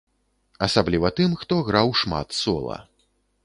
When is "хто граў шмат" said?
1.43-2.27